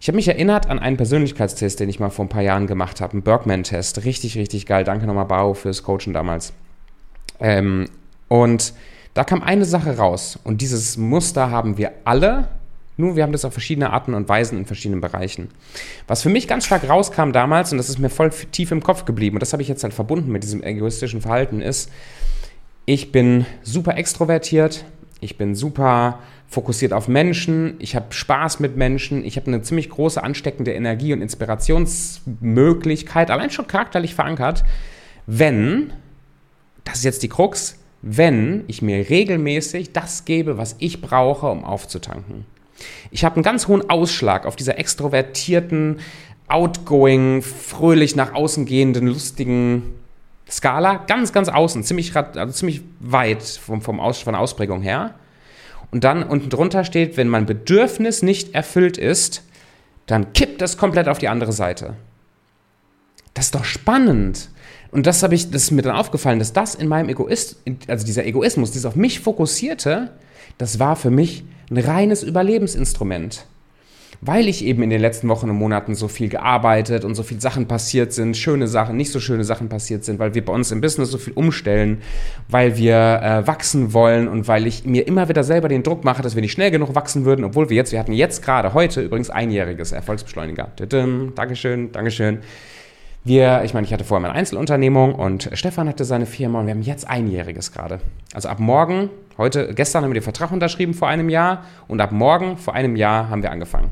Ich 0.00 0.08
habe 0.08 0.16
mich 0.16 0.28
erinnert 0.28 0.68
an 0.68 0.78
einen 0.78 0.98
Persönlichkeitstest, 0.98 1.80
den 1.80 1.88
ich 1.88 1.98
mal 1.98 2.10
vor 2.10 2.26
ein 2.26 2.28
paar 2.28 2.42
Jahren 2.42 2.66
gemacht 2.66 3.00
habe, 3.00 3.14
einen 3.14 3.22
Bergman-Test. 3.22 4.04
Richtig, 4.04 4.36
richtig 4.36 4.66
geil. 4.66 4.84
Danke 4.84 5.06
nochmal, 5.06 5.24
Bao, 5.24 5.54
fürs 5.54 5.82
Coachen 5.82 6.12
damals. 6.12 6.52
Ähm, 7.40 7.86
und 8.28 8.74
da 9.14 9.24
kam 9.24 9.42
eine 9.42 9.64
Sache 9.64 9.96
raus. 9.96 10.38
Und 10.44 10.60
dieses 10.60 10.96
Muster 10.96 11.50
haben 11.50 11.78
wir 11.78 11.92
alle, 12.04 12.48
nur 12.96 13.16
wir 13.16 13.22
haben 13.22 13.32
das 13.32 13.44
auf 13.44 13.52
verschiedene 13.52 13.90
Arten 13.90 14.14
und 14.14 14.28
Weisen 14.28 14.58
in 14.58 14.66
verschiedenen 14.66 15.00
Bereichen. 15.00 15.48
Was 16.06 16.22
für 16.22 16.28
mich 16.28 16.46
ganz 16.46 16.66
stark 16.66 16.88
rauskam 16.88 17.32
damals, 17.32 17.72
und 17.72 17.78
das 17.78 17.88
ist 17.88 17.98
mir 17.98 18.10
voll 18.10 18.30
tief 18.30 18.70
im 18.70 18.82
Kopf 18.82 19.04
geblieben, 19.04 19.36
und 19.36 19.40
das 19.40 19.52
habe 19.52 19.62
ich 19.62 19.68
jetzt 19.68 19.82
halt 19.82 19.94
verbunden 19.94 20.30
mit 20.30 20.42
diesem 20.42 20.62
egoistischen 20.62 21.20
Verhalten, 21.20 21.60
ist, 21.60 21.90
ich 22.86 23.12
bin 23.12 23.46
super 23.62 23.96
extrovertiert, 23.96 24.84
ich 25.20 25.38
bin 25.38 25.54
super 25.54 26.18
fokussiert 26.48 26.92
auf 26.92 27.08
Menschen, 27.08 27.74
ich 27.78 27.96
habe 27.96 28.06
Spaß 28.10 28.60
mit 28.60 28.76
Menschen, 28.76 29.24
ich 29.24 29.36
habe 29.36 29.48
eine 29.48 29.62
ziemlich 29.62 29.90
große 29.90 30.22
ansteckende 30.22 30.72
Energie 30.72 31.12
und 31.12 31.22
Inspirationsmöglichkeit, 31.22 33.30
allein 33.30 33.50
schon 33.50 33.66
charakterlich 33.66 34.14
verankert, 34.14 34.64
wenn 35.26 35.92
das 36.94 37.00
ist 37.00 37.06
jetzt 37.06 37.22
die 37.24 37.28
Krux, 37.28 37.76
wenn 38.02 38.62
ich 38.68 38.80
mir 38.80 39.10
regelmäßig 39.10 39.92
das 39.92 40.24
gebe, 40.24 40.58
was 40.58 40.76
ich 40.78 41.00
brauche, 41.00 41.48
um 41.48 41.64
aufzutanken. 41.64 42.46
Ich 43.10 43.24
habe 43.24 43.34
einen 43.34 43.42
ganz 43.42 43.66
hohen 43.66 43.90
Ausschlag 43.90 44.46
auf 44.46 44.54
dieser 44.54 44.78
extrovertierten, 44.78 45.98
outgoing, 46.46 47.42
fröhlich 47.42 48.14
nach 48.14 48.32
außen 48.32 48.64
gehenden, 48.64 49.08
lustigen 49.08 49.92
Skala. 50.48 50.98
Ganz, 51.08 51.32
ganz 51.32 51.48
außen, 51.48 51.82
ziemlich, 51.82 52.14
also 52.14 52.52
ziemlich 52.52 52.82
weit 53.00 53.42
vom, 53.42 53.82
vom 53.82 53.98
Aus, 53.98 54.20
von 54.20 54.34
der 54.34 54.40
Ausprägung 54.40 54.80
her. 54.80 55.16
Und 55.90 56.04
dann 56.04 56.22
unten 56.22 56.48
drunter 56.48 56.84
steht, 56.84 57.16
wenn 57.16 57.28
mein 57.28 57.44
Bedürfnis 57.44 58.22
nicht 58.22 58.54
erfüllt 58.54 58.98
ist, 58.98 59.42
dann 60.06 60.32
kippt 60.32 60.60
das 60.60 60.78
komplett 60.78 61.08
auf 61.08 61.18
die 61.18 61.26
andere 61.26 61.52
Seite. 61.52 61.96
Das 63.32 63.46
ist 63.46 63.56
doch 63.56 63.64
spannend. 63.64 64.48
Und 64.94 65.08
das 65.08 65.24
habe 65.24 65.34
ich, 65.34 65.50
das 65.50 65.64
ist 65.64 65.70
mir 65.72 65.82
dann 65.82 65.96
aufgefallen, 65.96 66.38
dass 66.38 66.52
das 66.52 66.76
in 66.76 66.86
meinem 66.86 67.08
Egoist, 67.08 67.56
also 67.88 68.06
dieser 68.06 68.24
Egoismus, 68.24 68.70
dieses 68.70 68.86
auf 68.86 68.94
mich 68.94 69.18
fokussierte, 69.18 70.12
das 70.56 70.78
war 70.78 70.94
für 70.94 71.10
mich 71.10 71.42
ein 71.68 71.78
reines 71.78 72.22
Überlebensinstrument. 72.22 73.44
Weil 74.20 74.46
ich 74.46 74.64
eben 74.64 74.84
in 74.84 74.90
den 74.90 75.00
letzten 75.00 75.28
Wochen 75.28 75.50
und 75.50 75.56
Monaten 75.56 75.96
so 75.96 76.06
viel 76.06 76.28
gearbeitet 76.28 77.04
und 77.04 77.16
so 77.16 77.24
viele 77.24 77.40
Sachen 77.40 77.66
passiert 77.66 78.12
sind, 78.12 78.36
schöne 78.36 78.68
Sachen, 78.68 78.96
nicht 78.96 79.10
so 79.10 79.18
schöne 79.18 79.42
Sachen 79.42 79.68
passiert 79.68 80.04
sind, 80.04 80.20
weil 80.20 80.36
wir 80.36 80.44
bei 80.44 80.52
uns 80.52 80.70
im 80.70 80.80
Business 80.80 81.10
so 81.10 81.18
viel 81.18 81.32
umstellen, 81.32 82.00
weil 82.48 82.76
wir 82.76 82.94
äh, 83.20 83.46
wachsen 83.48 83.94
wollen 83.94 84.28
und 84.28 84.46
weil 84.46 84.64
ich 84.64 84.84
mir 84.84 85.08
immer 85.08 85.28
wieder 85.28 85.42
selber 85.42 85.66
den 85.66 85.82
Druck 85.82 86.04
mache, 86.04 86.22
dass 86.22 86.36
wir 86.36 86.40
nicht 86.40 86.52
schnell 86.52 86.70
genug 86.70 86.94
wachsen 86.94 87.24
würden, 87.24 87.44
obwohl 87.44 87.68
wir 87.68 87.76
jetzt, 87.76 87.90
wir 87.90 87.98
hatten 87.98 88.12
jetzt 88.12 88.44
gerade 88.44 88.74
heute 88.74 89.02
übrigens 89.02 89.28
einjähriges 89.28 89.90
Erfolgsbeschleuniger. 89.90 90.68
Dankeschön, 91.34 91.90
Dankeschön. 91.90 92.38
Wir, 93.26 93.62
ich 93.64 93.72
meine, 93.72 93.86
ich 93.86 93.92
hatte 93.94 94.04
vorher 94.04 94.20
meine 94.20 94.34
Einzelunternehmung 94.34 95.14
und 95.14 95.48
Stefan 95.54 95.88
hatte 95.88 96.04
seine 96.04 96.26
Firma 96.26 96.60
und 96.60 96.66
wir 96.66 96.74
haben 96.74 96.82
jetzt 96.82 97.08
einjähriges 97.08 97.72
gerade. 97.72 98.00
Also 98.34 98.50
ab 98.50 98.60
morgen, 98.60 99.08
heute, 99.38 99.72
gestern 99.74 100.04
haben 100.04 100.10
wir 100.10 100.20
den 100.20 100.22
Vertrag 100.22 100.52
unterschrieben 100.52 100.92
vor 100.92 101.08
einem 101.08 101.30
Jahr 101.30 101.64
und 101.88 102.02
ab 102.02 102.12
morgen 102.12 102.58
vor 102.58 102.74
einem 102.74 102.96
Jahr 102.96 103.30
haben 103.30 103.42
wir 103.42 103.50
angefangen. 103.50 103.90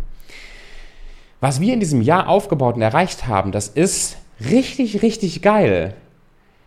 Was 1.41 1.63
wir 1.63 1.73
in 1.73 1.81
diesem 1.81 2.03
Jahr 2.03 2.29
aufgebaut 2.29 2.75
und 2.75 2.83
erreicht 2.83 3.27
haben, 3.27 3.53
das 3.53 3.69
ist 3.69 4.19
richtig, 4.51 5.03
richtig 5.03 5.41
geil 5.41 5.95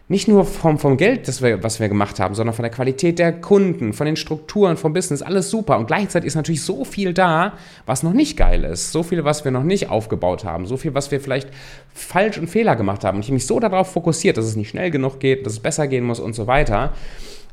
nicht 0.08 0.28
nur 0.28 0.46
vom, 0.46 0.78
vom 0.78 0.98
Geld, 0.98 1.28
das 1.28 1.42
wir, 1.42 1.64
was 1.64 1.80
wir 1.80 1.90
gemacht 1.90 2.20
haben, 2.20 2.36
sondern 2.36 2.54
von 2.54 2.62
der 2.62 2.72
Qualität 2.72 3.18
der 3.18 3.34
Kunden, 3.34 3.92
von 3.92 4.06
den 4.06 4.16
Strukturen, 4.16 4.78
vom 4.78 4.94
Business, 4.94 5.24
alles 5.24 5.50
super. 5.50 5.80
Und 5.80 5.88
gleichzeitig 5.88 6.28
ist 6.28 6.36
natürlich 6.36 6.62
so 6.62 6.86
viel 6.86 7.12
da, 7.12 7.54
was 7.88 8.04
noch 8.04 8.14
nicht 8.14 8.38
geil 8.38 8.64
ist. 8.66 8.92
So 8.92 9.02
viel, 9.02 9.24
was 9.24 9.46
wir 9.46 9.52
noch 9.52 9.64
nicht 9.64 9.90
aufgebaut 9.90 10.46
haben. 10.46 10.68
So 10.68 10.78
viel, 10.78 10.94
was 10.94 11.10
wir 11.10 11.20
vielleicht 11.20 11.50
falsch 11.94 12.38
und 12.38 12.48
Fehler 12.48 12.76
gemacht 12.76 13.04
haben. 13.04 13.16
Und 13.16 13.22
ich 13.22 13.28
habe 13.30 13.34
mich 13.36 13.48
so 13.48 13.60
darauf 13.60 13.92
fokussiert, 13.92 14.38
dass 14.38 14.46
es 14.46 14.56
nicht 14.56 14.70
schnell 14.70 14.92
genug 14.92 15.20
geht, 15.20 15.44
dass 15.46 15.54
es 15.54 15.60
besser 15.60 15.88
gehen 15.88 16.06
muss 16.06 16.20
und 16.20 16.36
so 16.36 16.46
weiter. 16.46 16.94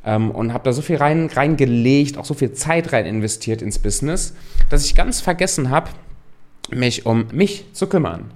Ähm, 0.05 0.31
und 0.31 0.53
habe 0.53 0.65
da 0.65 0.75
so 0.75 0.83
viel 0.83 0.97
rein, 0.97 1.31
reingelegt, 1.33 2.19
auch 2.19 2.27
so 2.27 2.35
viel 2.35 2.53
Zeit 2.53 2.93
rein 2.93 3.07
investiert 3.07 3.63
ins 3.63 3.79
Business, 3.79 4.35
dass 4.69 4.85
ich 4.85 4.95
ganz 4.95 5.23
vergessen 5.23 5.71
habe, 5.71 5.89
mich 6.71 7.07
um 7.07 7.29
mich 7.33 7.65
zu 7.73 7.87
kümmern. 7.87 8.31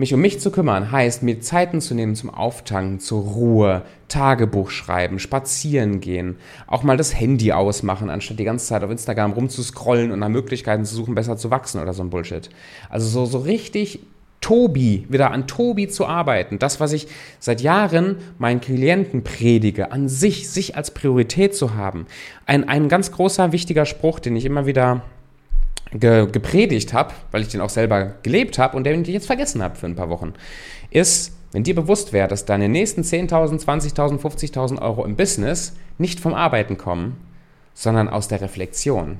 Mich 0.00 0.14
um 0.14 0.20
mich 0.20 0.38
zu 0.38 0.52
kümmern 0.52 0.92
heißt, 0.92 1.24
mir 1.24 1.40
Zeiten 1.40 1.80
zu 1.80 1.92
nehmen 1.92 2.14
zum 2.14 2.30
Auftanken, 2.30 3.00
zur 3.00 3.20
Ruhe, 3.20 3.82
Tagebuch 4.06 4.70
schreiben, 4.70 5.18
spazieren 5.18 5.98
gehen, 5.98 6.36
auch 6.68 6.84
mal 6.84 6.96
das 6.96 7.18
Handy 7.18 7.50
ausmachen, 7.50 8.08
anstatt 8.08 8.38
die 8.38 8.44
ganze 8.44 8.66
Zeit 8.66 8.84
auf 8.84 8.92
Instagram 8.92 9.32
rumzuscrollen 9.32 10.12
und 10.12 10.20
nach 10.20 10.28
Möglichkeiten 10.28 10.84
zu 10.84 10.94
suchen, 10.94 11.16
besser 11.16 11.36
zu 11.36 11.50
wachsen 11.50 11.82
oder 11.82 11.94
so 11.94 12.04
ein 12.04 12.10
Bullshit. 12.10 12.48
Also 12.88 13.08
so, 13.08 13.26
so 13.26 13.38
richtig 13.38 13.98
Tobi, 14.40 15.04
wieder 15.08 15.32
an 15.32 15.48
Tobi 15.48 15.88
zu 15.88 16.06
arbeiten. 16.06 16.60
Das, 16.60 16.78
was 16.78 16.92
ich 16.92 17.08
seit 17.40 17.60
Jahren 17.60 18.18
meinen 18.38 18.60
Klienten 18.60 19.24
predige, 19.24 19.90
an 19.90 20.08
sich, 20.08 20.48
sich 20.48 20.76
als 20.76 20.92
Priorität 20.92 21.56
zu 21.56 21.74
haben. 21.74 22.06
Ein, 22.46 22.68
ein 22.68 22.88
ganz 22.88 23.10
großer, 23.10 23.50
wichtiger 23.50 23.84
Spruch, 23.84 24.20
den 24.20 24.36
ich 24.36 24.44
immer 24.44 24.64
wieder 24.64 25.02
ge 25.92 26.26
gepredigt 26.30 26.92
habe, 26.92 27.14
weil 27.30 27.42
ich 27.42 27.48
den 27.48 27.60
auch 27.60 27.70
selber 27.70 28.14
gelebt 28.22 28.58
habe 28.58 28.76
und 28.76 28.84
den 28.84 29.02
ich 29.02 29.08
jetzt 29.08 29.26
vergessen 29.26 29.62
habe 29.62 29.76
für 29.76 29.86
ein 29.86 29.96
paar 29.96 30.10
Wochen, 30.10 30.34
ist, 30.90 31.32
wenn 31.52 31.64
dir 31.64 31.74
bewusst 31.74 32.12
wäre, 32.12 32.28
dass 32.28 32.44
deine 32.44 32.68
nächsten 32.68 33.02
10.000, 33.02 33.64
20.000, 33.64 34.20
50.000 34.20 34.82
Euro 34.82 35.04
im 35.04 35.16
Business 35.16 35.74
nicht 35.96 36.20
vom 36.20 36.34
Arbeiten 36.34 36.76
kommen, 36.76 37.16
sondern 37.74 38.08
aus 38.08 38.28
der 38.28 38.40
Reflexion, 38.40 39.18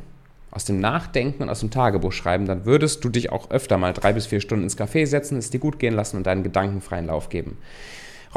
aus 0.51 0.65
dem 0.65 0.81
Nachdenken 0.81 1.45
und 1.45 1.49
aus 1.49 1.61
dem 1.61 1.71
Tagebuch 1.71 2.13
schreiben, 2.13 2.47
dann 2.47 2.65
würdest 2.65 3.05
du 3.05 3.09
dich 3.09 3.31
auch 3.31 3.51
öfter 3.51 3.79
mal 3.79 3.93
drei 3.93 4.13
bis 4.13 4.27
vier 4.27 4.41
Stunden 4.41 4.65
ins 4.65 4.79
Café 4.79 5.07
setzen, 5.07 5.39
es 5.39 5.51
dir 5.51 5.61
gut 5.61 5.79
gehen 5.79 5.95
lassen 5.95 6.17
und 6.17 6.27
deinen 6.27 6.43
Gedanken 6.43 6.81
freien 6.81 7.07
Lauf 7.07 7.29
geben. 7.29 7.57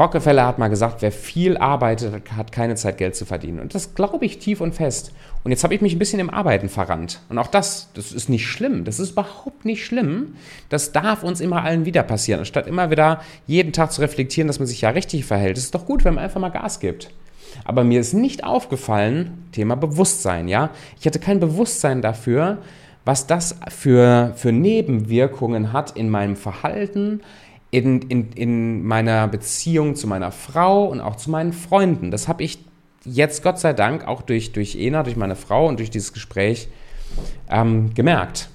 Rockefeller 0.02 0.46
hat 0.46 0.58
mal 0.58 0.66
gesagt, 0.66 1.00
wer 1.00 1.12
viel 1.12 1.56
arbeitet, 1.56 2.32
hat 2.36 2.50
keine 2.50 2.74
Zeit, 2.74 2.98
Geld 2.98 3.14
zu 3.14 3.24
verdienen. 3.24 3.60
Und 3.60 3.72
das 3.72 3.94
glaube 3.94 4.24
ich 4.24 4.40
tief 4.40 4.60
und 4.60 4.74
fest. 4.74 5.12
Und 5.44 5.52
jetzt 5.52 5.62
habe 5.62 5.74
ich 5.76 5.80
mich 5.80 5.94
ein 5.94 6.00
bisschen 6.00 6.18
im 6.18 6.28
Arbeiten 6.28 6.68
verrannt. 6.68 7.20
Und 7.28 7.38
auch 7.38 7.46
das, 7.46 7.88
das 7.94 8.10
ist 8.10 8.28
nicht 8.28 8.48
schlimm. 8.48 8.84
Das 8.84 8.98
ist 8.98 9.12
überhaupt 9.12 9.64
nicht 9.64 9.86
schlimm. 9.86 10.34
Das 10.68 10.90
darf 10.90 11.22
uns 11.22 11.40
immer 11.40 11.62
allen 11.62 11.84
wieder 11.84 12.02
passieren. 12.02 12.40
Anstatt 12.40 12.66
immer 12.66 12.90
wieder 12.90 13.20
jeden 13.46 13.72
Tag 13.72 13.92
zu 13.92 14.00
reflektieren, 14.00 14.48
dass 14.48 14.58
man 14.58 14.66
sich 14.66 14.80
ja 14.80 14.90
richtig 14.90 15.24
verhält. 15.24 15.56
Es 15.56 15.64
ist 15.64 15.74
doch 15.74 15.86
gut, 15.86 16.04
wenn 16.04 16.14
man 16.14 16.24
einfach 16.24 16.40
mal 16.40 16.48
Gas 16.48 16.80
gibt. 16.80 17.10
Aber 17.64 17.84
mir 17.84 18.00
ist 18.00 18.12
nicht 18.12 18.42
aufgefallen, 18.42 19.46
Thema 19.52 19.76
Bewusstsein, 19.76 20.48
ja. 20.48 20.70
Ich 20.98 21.06
hatte 21.06 21.20
kein 21.20 21.38
Bewusstsein 21.38 22.02
dafür, 22.02 22.58
was 23.04 23.26
das 23.26 23.56
für, 23.68 24.32
für 24.36 24.52
Nebenwirkungen 24.52 25.72
hat 25.72 25.96
in 25.96 26.08
meinem 26.08 26.36
Verhalten, 26.36 27.20
in, 27.72 28.02
in, 28.02 28.32
in 28.32 28.86
meiner 28.86 29.26
Beziehung 29.26 29.96
zu 29.96 30.06
meiner 30.06 30.30
Frau 30.30 30.84
und 30.84 31.00
auch 31.00 31.16
zu 31.16 31.30
meinen 31.30 31.54
Freunden. 31.54 32.10
Das 32.10 32.28
habe 32.28 32.44
ich 32.44 32.58
jetzt 33.04 33.42
Gott 33.42 33.58
sei 33.58 33.72
Dank 33.72 34.06
auch 34.06 34.22
durch, 34.22 34.52
durch 34.52 34.76
Ena, 34.76 35.02
durch 35.02 35.16
meine 35.16 35.36
Frau 35.36 35.66
und 35.66 35.78
durch 35.78 35.90
dieses 35.90 36.12
Gespräch 36.12 36.68
ähm, 37.50 37.94
gemerkt. 37.94 38.50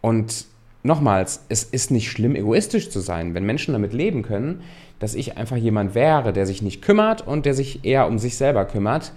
Und 0.00 0.46
nochmals, 0.84 1.44
es 1.48 1.64
ist 1.64 1.90
nicht 1.90 2.10
schlimm, 2.10 2.36
egoistisch 2.36 2.90
zu 2.90 3.00
sein, 3.00 3.34
wenn 3.34 3.44
Menschen 3.44 3.72
damit 3.72 3.92
leben 3.92 4.22
können, 4.22 4.62
dass 5.00 5.16
ich 5.16 5.36
einfach 5.36 5.56
jemand 5.56 5.96
wäre, 5.96 6.32
der 6.32 6.46
sich 6.46 6.62
nicht 6.62 6.80
kümmert 6.80 7.26
und 7.26 7.44
der 7.44 7.54
sich 7.54 7.84
eher 7.84 8.06
um 8.06 8.20
sich 8.20 8.36
selber 8.36 8.64
kümmert, 8.66 9.12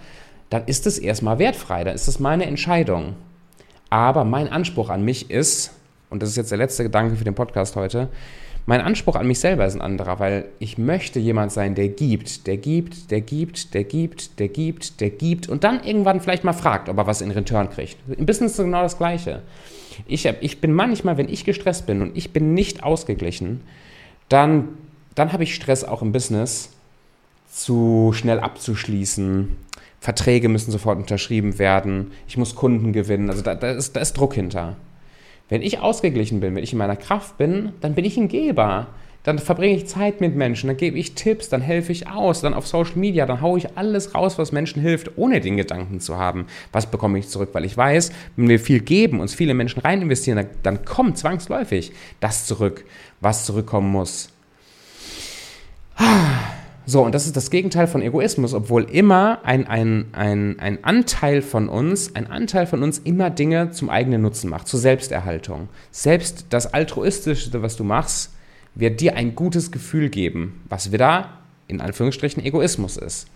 dann 0.49 0.65
ist 0.65 0.87
es 0.87 0.97
erstmal 0.97 1.37
wertfrei, 1.37 1.83
dann 1.83 1.93
ist 1.93 2.07
es 2.07 2.19
meine 2.19 2.47
Entscheidung. 2.47 3.15
Aber 3.91 4.25
mein 4.25 4.49
Anspruch 4.49 4.89
an 4.89 5.05
mich 5.05 5.29
ist, 5.29 5.71
und 6.09 6.23
das 6.23 6.29
ist 6.29 6.37
jetzt 6.37 6.49
der 6.49 6.57
letzte 6.57 6.83
Gedanke 6.83 7.15
für 7.15 7.23
den 7.23 7.35
Podcast 7.35 7.75
heute, 7.75 8.09
mein 8.67 8.81
Anspruch 8.81 9.15
an 9.15 9.27
mich 9.27 9.39
selber 9.39 9.65
ist 9.65 9.75
ein 9.75 9.81
anderer, 9.81 10.19
weil 10.19 10.45
ich 10.57 10.77
möchte 10.77 11.19
jemand 11.19 11.51
sein, 11.51 11.75
der 11.75 11.89
gibt, 11.89 12.47
der 12.47 12.57
gibt, 12.57 13.11
der 13.11 13.21
gibt, 13.21 13.73
der 13.75 13.83
gibt, 13.83 14.39
der 14.39 14.47
gibt, 14.47 15.01
der 15.01 15.09
gibt 15.11 15.49
und 15.49 15.63
dann 15.63 15.83
irgendwann 15.83 16.19
vielleicht 16.19 16.43
mal 16.43 16.53
fragt, 16.53 16.89
ob 16.89 16.97
er 16.97 17.05
was 17.05 17.21
in 17.21 17.29
Return 17.29 17.69
kriegt. 17.69 17.97
Im 18.17 18.25
Business 18.25 18.53
ist 18.53 18.63
genau 18.63 18.81
das 18.81 18.97
Gleiche. 18.97 19.43
Ich, 20.07 20.25
ich 20.25 20.61
bin 20.61 20.73
manchmal, 20.73 21.17
wenn 21.17 21.29
ich 21.29 21.45
gestresst 21.45 21.85
bin 21.85 22.01
und 22.01 22.17
ich 22.17 22.33
bin 22.33 22.53
nicht 22.53 22.83
ausgeglichen, 22.83 23.61
dann, 24.29 24.69
dann 25.13 25.31
habe 25.31 25.43
ich 25.43 25.53
Stress 25.53 25.83
auch 25.83 26.01
im 26.01 26.11
Business, 26.11 26.71
zu 27.47 28.11
schnell 28.13 28.39
abzuschließen. 28.39 29.55
Verträge 29.99 30.49
müssen 30.49 30.71
sofort 30.71 30.97
unterschrieben 30.97 31.57
werden. 31.57 32.11
Ich 32.27 32.35
muss 32.35 32.55
Kunden 32.55 32.93
gewinnen. 32.93 33.29
Also 33.29 33.41
da, 33.41 33.55
da, 33.55 33.71
ist, 33.71 33.95
da 33.95 34.01
ist 34.01 34.13
Druck 34.13 34.33
hinter. 34.33 34.75
Wenn 35.49 35.61
ich 35.61 35.79
ausgeglichen 35.79 36.39
bin, 36.39 36.55
wenn 36.55 36.63
ich 36.63 36.73
in 36.73 36.79
meiner 36.79 36.95
Kraft 36.95 37.37
bin, 37.37 37.73
dann 37.81 37.93
bin 37.93 38.05
ich 38.05 38.17
ein 38.17 38.27
Geber. 38.27 38.87
Dann 39.23 39.39
verbringe 39.39 39.75
ich 39.75 39.87
Zeit 39.87 40.21
mit 40.21 40.35
Menschen, 40.35 40.67
dann 40.67 40.77
gebe 40.77 40.99
ich 40.99 41.15
Tipps, 41.15 41.49
dann 41.49 41.61
helfe 41.61 41.91
ich 41.91 42.07
aus, 42.07 42.41
dann 42.41 42.53
auf 42.53 42.67
Social 42.67 42.97
Media, 42.97 43.25
dann 43.25 43.41
haue 43.41 43.57
ich 43.57 43.75
alles 43.75 44.13
raus, 44.13 44.37
was 44.37 44.51
Menschen 44.51 44.83
hilft, 44.83 45.17
ohne 45.17 45.41
den 45.41 45.57
Gedanken 45.57 45.99
zu 45.99 46.17
haben, 46.17 46.45
was 46.71 46.91
bekomme 46.91 47.17
ich 47.17 47.27
zurück, 47.27 47.49
weil 47.53 47.65
ich 47.65 47.75
weiß, 47.75 48.11
wenn 48.35 48.49
wir 48.49 48.59
viel 48.59 48.81
geben, 48.81 49.19
uns 49.19 49.33
viele 49.33 49.55
Menschen 49.55 49.79
rein 49.79 50.03
investieren, 50.03 50.37
dann, 50.37 50.47
dann 50.61 50.85
kommt 50.85 51.17
zwangsläufig 51.17 51.91
das 52.19 52.45
zurück, 52.45 52.85
was 53.19 53.45
zurückkommen 53.45 53.91
muss. 53.91 54.29
Ah. 55.95 56.64
So, 56.87 57.03
und 57.03 57.15
das 57.15 57.25
ist 57.25 57.35
das 57.35 57.49
Gegenteil 57.49 57.87
von 57.87 58.01
Egoismus, 58.01 58.53
obwohl 58.53 58.83
immer 58.83 59.39
ein, 59.43 59.67
ein, 59.67 60.07
ein, 60.11 60.59
ein 60.59 60.83
Anteil 60.83 61.41
von 61.41 61.67
uns, 61.67 62.15
ein 62.15 62.27
Anteil 62.27 62.67
von 62.67 62.83
uns 62.83 62.99
immer 62.99 63.31
Dinge 63.31 63.71
zum 63.71 63.89
eigenen 63.89 64.21
Nutzen 64.21 64.49
macht, 64.49 64.67
zur 64.67 64.79
Selbsterhaltung. 64.79 65.69
Selbst 65.91 66.45
das 66.51 66.73
Altruistischste, 66.73 67.63
was 67.63 67.75
du 67.75 67.83
machst, 67.83 68.33
wird 68.75 69.01
dir 69.01 69.15
ein 69.15 69.35
gutes 69.35 69.71
Gefühl 69.71 70.09
geben, 70.09 70.61
was 70.69 70.91
wieder 70.91 71.29
in 71.67 71.81
Anführungsstrichen 71.81 72.43
Egoismus 72.43 72.97
ist. 72.97 73.27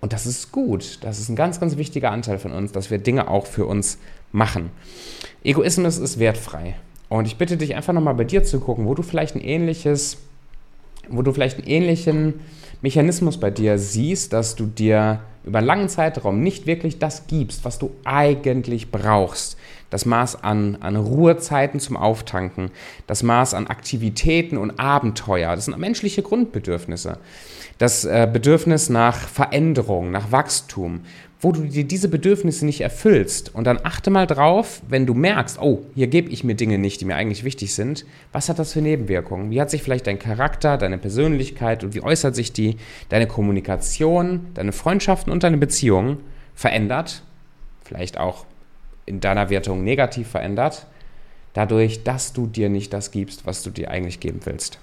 Und 0.00 0.12
das 0.12 0.26
ist 0.26 0.52
gut. 0.52 0.98
Das 1.02 1.18
ist 1.18 1.30
ein 1.30 1.36
ganz, 1.36 1.58
ganz 1.58 1.78
wichtiger 1.78 2.10
Anteil 2.10 2.38
von 2.38 2.52
uns, 2.52 2.72
dass 2.72 2.90
wir 2.90 2.98
Dinge 2.98 3.28
auch 3.28 3.46
für 3.46 3.64
uns 3.64 3.98
machen. 4.32 4.70
Egoismus 5.42 5.96
ist 5.96 6.18
wertfrei. 6.18 6.76
Und 7.08 7.26
ich 7.26 7.38
bitte 7.38 7.56
dich 7.56 7.74
einfach 7.74 7.92
nochmal 7.92 8.14
bei 8.14 8.24
dir 8.24 8.44
zu 8.44 8.60
gucken, 8.60 8.86
wo 8.86 8.94
du 8.94 9.02
vielleicht 9.02 9.36
ein 9.36 9.40
ähnliches, 9.40 10.18
wo 11.08 11.22
du 11.22 11.32
vielleicht 11.32 11.58
einen 11.58 11.68
ähnlichen 11.68 12.34
Mechanismus 12.82 13.38
bei 13.38 13.50
dir 13.50 13.78
siehst, 13.78 14.32
dass 14.32 14.54
du 14.56 14.66
dir 14.66 15.20
über 15.44 15.58
einen 15.58 15.66
langen 15.66 15.88
Zeitraum 15.88 16.42
nicht 16.42 16.66
wirklich 16.66 16.98
das 16.98 17.26
gibst, 17.28 17.64
was 17.64 17.78
du 17.78 17.92
eigentlich 18.04 18.90
brauchst, 18.90 19.56
das 19.90 20.04
Maß 20.04 20.42
an, 20.42 20.76
an 20.80 20.96
Ruhezeiten 20.96 21.78
zum 21.78 21.96
Auftanken, 21.96 22.70
das 23.06 23.22
Maß 23.22 23.54
an 23.54 23.68
Aktivitäten 23.68 24.58
und 24.58 24.80
Abenteuer, 24.80 25.54
das 25.54 25.66
sind 25.66 25.78
menschliche 25.78 26.22
Grundbedürfnisse. 26.22 27.18
Das 27.78 28.04
äh, 28.06 28.28
Bedürfnis 28.30 28.88
nach 28.88 29.16
Veränderung, 29.16 30.10
nach 30.10 30.32
Wachstum, 30.32 31.02
wo 31.40 31.52
du 31.52 31.60
dir 31.62 31.84
diese 31.84 32.08
Bedürfnisse 32.08 32.64
nicht 32.64 32.80
erfüllst. 32.80 33.54
Und 33.54 33.68
dann 33.68 33.78
achte 33.82 34.10
mal 34.10 34.26
drauf, 34.26 34.82
wenn 34.88 35.06
du 35.06 35.14
merkst, 35.14 35.60
oh, 35.60 35.84
hier 35.94 36.08
gebe 36.08 36.30
ich 36.30 36.42
mir 36.42 36.56
Dinge 36.56 36.78
nicht, 36.78 37.00
die 37.00 37.04
mir 37.04 37.14
eigentlich 37.14 37.44
wichtig 37.44 37.72
sind, 37.72 38.04
was 38.32 38.48
hat 38.48 38.58
das 38.58 38.72
für 38.72 38.80
Nebenwirkungen? 38.80 39.50
Wie 39.52 39.60
hat 39.60 39.70
sich 39.70 39.82
vielleicht 39.82 40.08
dein 40.08 40.18
Charakter, 40.18 40.76
deine 40.76 40.98
Persönlichkeit 40.98 41.84
und 41.84 41.94
wie 41.94 42.02
äußert 42.02 42.34
sich 42.34 42.52
die, 42.52 42.65
deine 43.08 43.26
Kommunikation, 43.26 44.46
deine 44.54 44.72
Freundschaften 44.72 45.32
und 45.32 45.42
deine 45.42 45.58
Beziehungen 45.58 46.18
verändert? 46.54 47.22
Vielleicht 47.84 48.18
auch 48.18 48.46
in 49.06 49.20
deiner 49.20 49.48
Wertung 49.50 49.84
negativ 49.84 50.28
verändert, 50.28 50.86
dadurch, 51.54 52.02
dass 52.02 52.32
du 52.32 52.46
dir 52.46 52.68
nicht 52.68 52.92
das 52.92 53.12
gibst, 53.12 53.46
was 53.46 53.62
du 53.62 53.70
dir 53.70 53.90
eigentlich 53.90 54.20
geben 54.20 54.40
willst. 54.44 54.78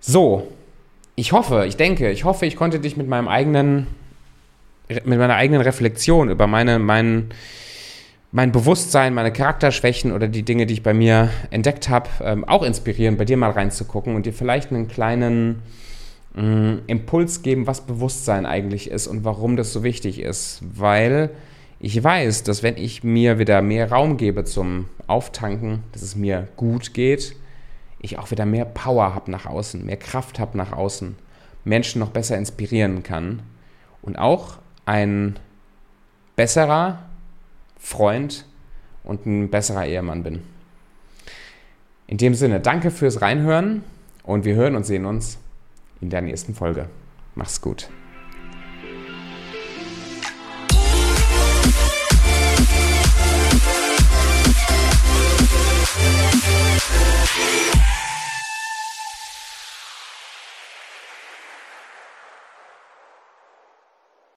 So, 0.00 0.48
ich 1.14 1.32
hoffe, 1.32 1.66
ich 1.66 1.76
denke, 1.76 2.10
ich 2.10 2.24
hoffe, 2.24 2.46
ich 2.46 2.56
konnte 2.56 2.80
dich 2.80 2.96
mit 2.96 3.06
meinem 3.06 3.28
eigenen, 3.28 3.86
mit 4.88 5.18
meiner 5.18 5.36
eigenen 5.36 5.60
Reflexion 5.60 6.30
über 6.30 6.46
meine, 6.46 6.78
mein, 6.78 7.28
mein 8.32 8.52
Bewusstsein, 8.52 9.12
meine 9.12 9.32
Charakterschwächen 9.32 10.12
oder 10.12 10.28
die 10.28 10.42
Dinge, 10.42 10.64
die 10.64 10.74
ich 10.74 10.82
bei 10.82 10.94
mir 10.94 11.28
entdeckt 11.50 11.90
habe, 11.90 12.08
ähm, 12.22 12.44
auch 12.44 12.62
inspirieren, 12.62 13.18
bei 13.18 13.26
dir 13.26 13.36
mal 13.36 13.50
reinzugucken 13.50 14.16
und 14.16 14.24
dir 14.24 14.32
vielleicht 14.32 14.70
einen 14.70 14.88
kleinen 14.88 15.62
mh, 16.34 16.78
Impuls 16.86 17.42
geben, 17.42 17.66
was 17.66 17.86
Bewusstsein 17.86 18.46
eigentlich 18.46 18.90
ist 18.90 19.06
und 19.06 19.24
warum 19.24 19.56
das 19.56 19.72
so 19.72 19.82
wichtig 19.82 20.20
ist. 20.20 20.60
Weil 20.74 21.30
ich 21.78 22.02
weiß, 22.02 22.42
dass 22.42 22.62
wenn 22.62 22.76
ich 22.76 23.02
mir 23.04 23.38
wieder 23.38 23.62
mehr 23.62 23.90
Raum 23.90 24.16
gebe 24.16 24.44
zum 24.44 24.86
Auftanken, 25.06 25.82
dass 25.92 26.02
es 26.02 26.16
mir 26.16 26.48
gut 26.56 26.94
geht, 26.94 27.34
ich 28.00 28.18
auch 28.18 28.30
wieder 28.30 28.46
mehr 28.46 28.64
Power 28.64 29.14
habe 29.14 29.30
nach 29.30 29.46
außen, 29.46 29.84
mehr 29.84 29.96
Kraft 29.96 30.38
habe 30.38 30.56
nach 30.56 30.72
außen, 30.72 31.16
Menschen 31.64 31.98
noch 31.98 32.10
besser 32.10 32.38
inspirieren 32.38 33.02
kann 33.02 33.42
und 34.02 34.18
auch 34.18 34.58
ein 34.86 35.38
besserer 36.36 37.00
Freund 37.78 38.46
und 39.04 39.26
ein 39.26 39.50
besserer 39.50 39.86
Ehemann 39.86 40.22
bin. 40.22 40.42
In 42.06 42.18
dem 42.18 42.34
Sinne, 42.34 42.60
danke 42.60 42.90
fürs 42.90 43.20
Reinhören 43.20 43.84
und 44.22 44.44
wir 44.44 44.54
hören 44.54 44.76
und 44.76 44.84
sehen 44.84 45.04
uns 45.04 45.38
in 46.00 46.10
der 46.10 46.22
nächsten 46.22 46.54
Folge. 46.54 46.88
Mach's 47.34 47.60
gut. 47.60 47.88